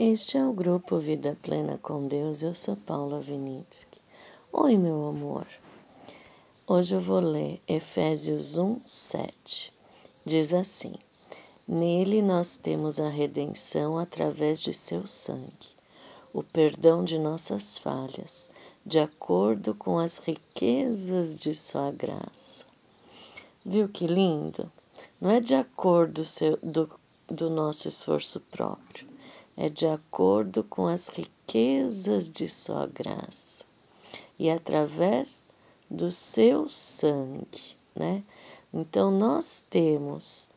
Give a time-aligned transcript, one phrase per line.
[0.00, 2.40] Este é o grupo Vida Plena com Deus.
[2.40, 3.98] Eu sou Paula Vinitsky.
[4.52, 5.44] Oi, meu amor.
[6.68, 9.74] Hoje eu vou ler Efésios 1, 7.
[10.24, 10.94] Diz assim:
[11.66, 15.74] Nele nós temos a redenção através de seu sangue,
[16.32, 18.50] o perdão de nossas falhas,
[18.86, 22.64] de acordo com as riquezas de sua graça.
[23.66, 24.70] Viu que lindo?
[25.20, 26.22] Não é de acordo
[26.62, 26.88] do,
[27.26, 29.07] do nosso esforço próprio
[29.60, 33.64] é de acordo com as riquezas de sua graça
[34.38, 35.48] e através
[35.90, 38.22] do seu sangue, né?
[38.72, 40.48] Então nós temos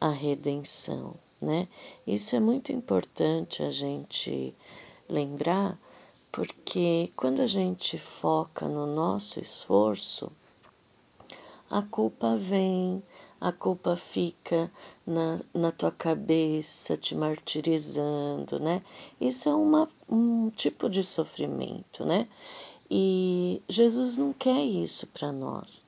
[0.00, 1.66] a redenção, né?
[2.06, 4.54] Isso é muito importante a gente
[5.08, 5.76] lembrar,
[6.30, 10.30] porque quando a gente foca no nosso esforço,
[11.68, 13.02] a culpa vem,
[13.40, 14.70] a culpa fica
[15.06, 18.82] na, na tua cabeça, te martirizando, né?
[19.20, 22.26] Isso é uma, um tipo de sofrimento, né?
[22.90, 25.84] E Jesus não quer isso para nós.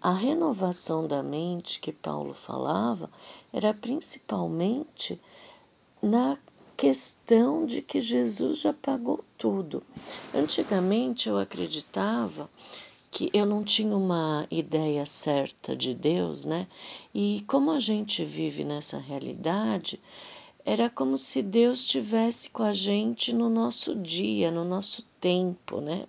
[0.00, 3.10] A renovação da mente que Paulo falava
[3.52, 5.20] era principalmente
[6.02, 6.38] na
[6.76, 9.82] questão de que Jesus já pagou tudo.
[10.32, 12.48] Antigamente eu acreditava
[13.18, 16.68] que eu não tinha uma ideia certa de Deus, né?
[17.12, 20.00] E como a gente vive nessa realidade,
[20.64, 26.06] era como se Deus estivesse com a gente no nosso dia, no nosso tempo, né?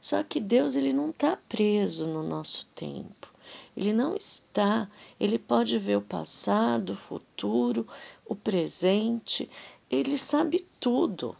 [0.00, 3.28] Só que Deus ele não está preso no nosso tempo.
[3.76, 7.86] Ele não está, ele pode ver o passado, o futuro,
[8.24, 9.46] o presente,
[9.90, 11.36] ele sabe tudo,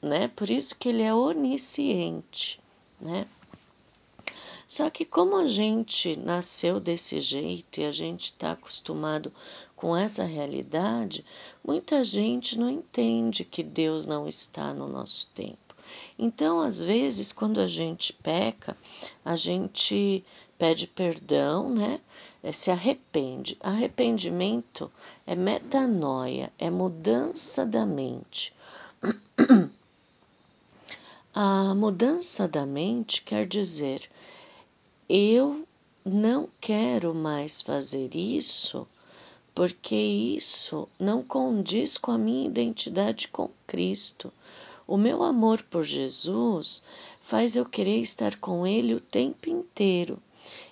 [0.00, 0.28] né?
[0.28, 2.58] Por isso que ele é onisciente,
[2.98, 3.26] né?
[4.72, 9.30] Só que como a gente nasceu desse jeito e a gente está acostumado
[9.76, 11.26] com essa realidade,
[11.62, 15.76] muita gente não entende que Deus não está no nosso tempo.
[16.18, 18.74] Então, às vezes, quando a gente peca,
[19.22, 20.24] a gente
[20.56, 22.00] pede perdão, né?
[22.42, 23.58] É, se arrepende.
[23.60, 24.90] Arrependimento
[25.26, 28.54] é metanoia, é mudança da mente.
[31.34, 34.08] A mudança da mente quer dizer
[35.14, 35.68] eu
[36.06, 38.88] não quero mais fazer isso
[39.54, 44.32] porque isso não condiz com a minha identidade com Cristo.
[44.86, 46.82] O meu amor por Jesus
[47.20, 50.18] faz eu querer estar com Ele o tempo inteiro.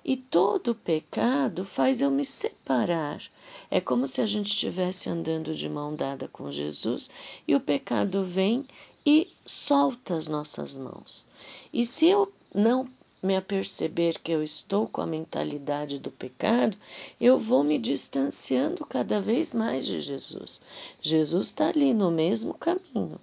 [0.03, 3.23] E todo pecado faz eu me separar.
[3.71, 7.11] É como se a gente estivesse andando de mão dada com Jesus
[7.47, 8.67] e o pecado vem
[9.05, 11.29] e solta as nossas mãos.
[11.71, 12.89] E se eu não
[13.23, 16.77] me aperceber que eu estou com a mentalidade do pecado,
[17.21, 20.61] eu vou me distanciando cada vez mais de Jesus.
[21.01, 23.21] Jesus está ali no mesmo caminho.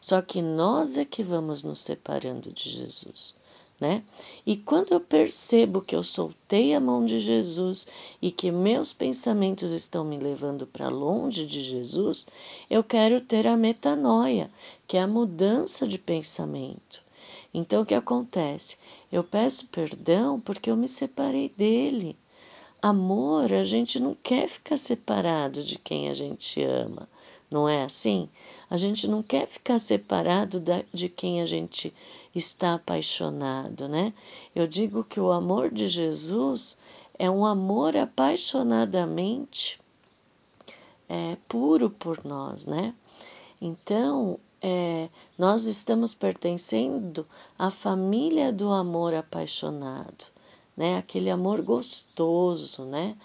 [0.00, 3.34] Só que nós é que vamos nos separando de Jesus,
[3.80, 4.02] né?
[4.46, 7.86] E quando eu percebo que eu soltei a mão de Jesus
[8.22, 12.26] e que meus pensamentos estão me levando para longe de Jesus,
[12.70, 14.50] eu quero ter a metanoia,
[14.86, 17.07] que é a mudança de pensamento.
[17.52, 18.78] Então o que acontece?
[19.10, 22.16] Eu peço perdão porque eu me separei dele.
[22.80, 27.08] Amor, a gente não quer ficar separado de quem a gente ama,
[27.50, 28.28] não é assim?
[28.70, 31.92] A gente não quer ficar separado de quem a gente
[32.34, 34.12] está apaixonado, né?
[34.54, 36.78] Eu digo que o amor de Jesus
[37.18, 39.80] é um amor apaixonadamente
[41.08, 42.94] é, puro por nós, né?
[43.60, 45.08] Então, é,
[45.38, 47.26] nós estamos pertencendo
[47.58, 50.26] à família do amor apaixonado,
[50.76, 50.98] né?
[50.98, 53.16] Aquele amor gostoso, né?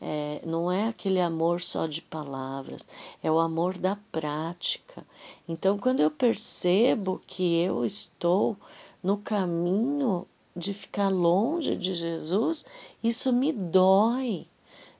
[0.00, 2.88] É, não é aquele amor só de palavras,
[3.22, 5.06] é o amor da prática.
[5.46, 8.56] Então, quando eu percebo que eu estou
[9.02, 10.26] no caminho
[10.56, 12.64] de ficar longe de Jesus,
[13.04, 14.46] isso me dói,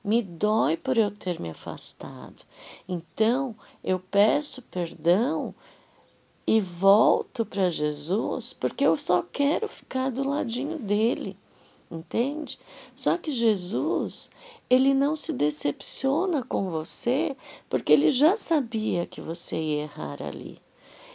[0.04, 2.44] me dói por eu ter me afastado.
[2.86, 5.54] Então, eu peço perdão
[6.46, 11.36] e volto para Jesus porque eu só quero ficar do ladinho dele,
[11.90, 12.58] entende?
[12.94, 14.30] Só que Jesus,
[14.68, 17.36] ele não se decepciona com você
[17.68, 20.58] porque ele já sabia que você ia errar ali.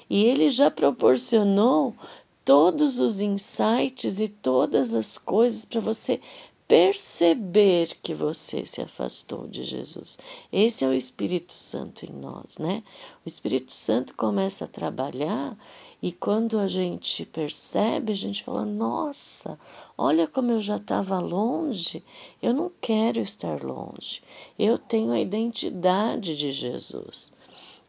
[0.09, 1.95] E ele já proporcionou
[2.43, 6.21] todos os insights e todas as coisas para você
[6.67, 10.17] perceber que você se afastou de Jesus.
[10.51, 12.83] Esse é o Espírito Santo em nós, né?
[13.23, 15.55] O Espírito Santo começa a trabalhar
[16.01, 19.59] e quando a gente percebe, a gente fala: nossa,
[19.97, 22.03] olha como eu já estava longe,
[22.41, 24.21] eu não quero estar longe,
[24.57, 27.33] eu tenho a identidade de Jesus.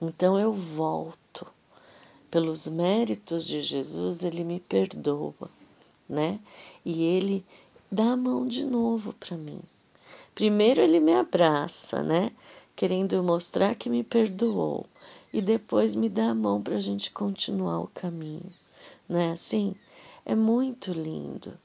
[0.01, 1.47] Então eu volto.
[2.31, 5.49] Pelos méritos de Jesus, ele me perdoa,
[6.09, 6.41] né?
[6.85, 7.45] E ele
[7.91, 9.61] dá a mão de novo para mim.
[10.35, 12.31] Primeiro ele me abraça, né?
[12.75, 14.87] Querendo mostrar que me perdoou.
[15.33, 18.53] E depois me dá a mão para a gente continuar o caminho.
[19.09, 19.75] Não é assim?
[20.25, 21.57] É muito lindo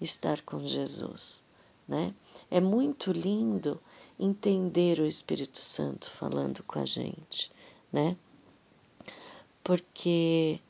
[0.00, 1.44] estar com Jesus,
[1.88, 2.14] né?
[2.50, 3.80] É muito lindo
[4.18, 7.50] entender o Espírito Santo falando com a gente,
[7.92, 8.16] né?
[9.64, 10.60] Porque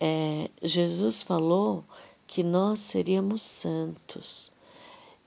[0.00, 1.84] é, Jesus falou
[2.30, 4.52] que nós seríamos santos.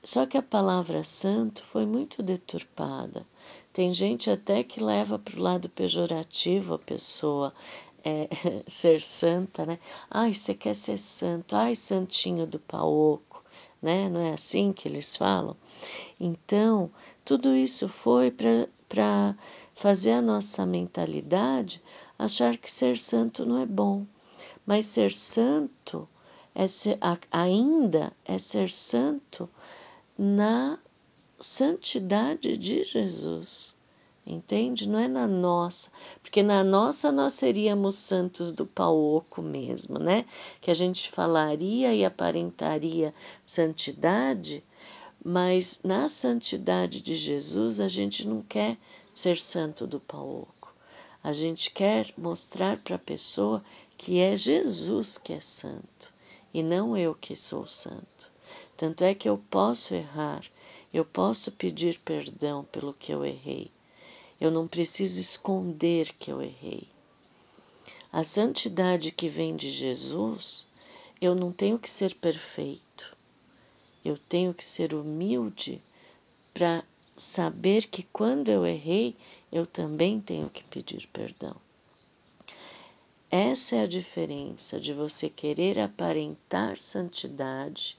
[0.01, 3.27] Só que a palavra santo foi muito deturpada.
[3.73, 7.53] Tem gente até que leva para o lado pejorativo a pessoa
[8.05, 8.29] é,
[8.65, 9.79] ser santa, né?
[10.09, 13.43] Ai, você quer ser santo, ai, santinho do paoco,
[13.81, 14.07] né?
[14.07, 15.57] Não é assim que eles falam?
[16.17, 16.89] Então,
[17.25, 19.35] tudo isso foi para
[19.73, 21.83] fazer a nossa mentalidade
[22.17, 24.05] achar que ser santo não é bom.
[24.65, 26.07] Mas ser santo
[26.55, 26.99] é ser,
[27.31, 29.49] ainda é ser santo
[30.17, 30.77] na
[31.39, 33.75] santidade de Jesus.
[34.25, 34.87] Entende?
[34.87, 35.91] Não é na nossa,
[36.21, 40.25] porque na nossa nós seríamos santos do pau oco mesmo, né?
[40.61, 43.13] Que a gente falaria e aparentaria
[43.43, 44.63] santidade,
[45.23, 48.77] mas na santidade de Jesus a gente não quer
[49.13, 50.73] ser santo do pau oco.
[51.21, 53.61] A gente quer mostrar para a pessoa
[53.97, 56.12] que é Jesus que é santo
[56.53, 58.31] e não eu que sou santo.
[58.77, 60.43] Tanto é que eu posso errar,
[60.93, 63.71] eu posso pedir perdão pelo que eu errei.
[64.39, 66.87] Eu não preciso esconder que eu errei.
[68.11, 70.67] A santidade que vem de Jesus,
[71.19, 73.17] eu não tenho que ser perfeito.
[74.05, 75.81] Eu tenho que ser humilde
[76.53, 76.83] para
[77.15, 79.15] saber que quando eu errei,
[79.51, 81.55] eu também tenho que pedir perdão.
[83.35, 87.97] Essa é a diferença de você querer aparentar santidade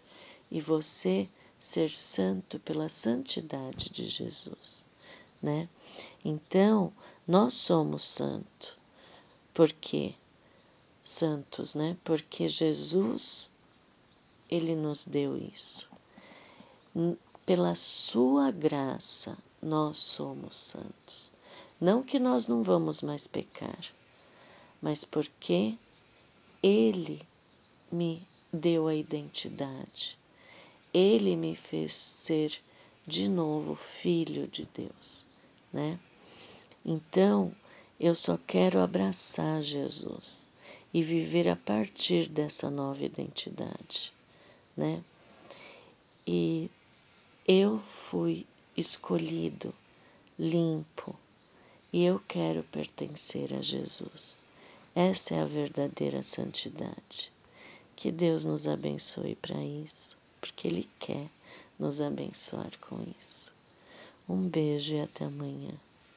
[0.48, 1.28] e você
[1.58, 4.86] ser santo pela santidade de Jesus,
[5.42, 5.69] né?
[6.25, 6.92] Então,
[7.26, 8.76] nós somos santos.
[9.52, 10.14] Por quê?
[11.04, 11.96] Santos, né?
[12.04, 13.50] Porque Jesus
[14.48, 15.90] ele nos deu isso.
[17.44, 21.32] Pela sua graça, nós somos santos.
[21.81, 23.84] Não que nós não vamos mais pecar,
[24.84, 25.78] mas porque
[26.62, 27.22] Ele
[27.90, 28.22] me
[28.52, 30.19] deu a identidade.
[30.92, 32.60] Ele me fez ser
[33.06, 35.25] de novo filho de Deus,
[35.72, 35.98] né?
[36.84, 37.50] Então,
[37.98, 40.50] eu só quero abraçar Jesus
[40.92, 44.12] e viver a partir dessa nova identidade,
[44.76, 45.02] né?
[46.26, 46.70] E
[47.48, 48.46] eu fui
[48.76, 49.75] escolhido,
[50.38, 51.16] limpo,
[51.90, 54.44] e eu quero pertencer a Jesus.
[54.96, 57.32] Essa é a verdadeira santidade.
[57.96, 61.29] Que Deus nos abençoe para isso, porque Ele quer
[61.76, 63.52] nos abençoar com isso.
[64.29, 65.75] Um beijo e até amanhã.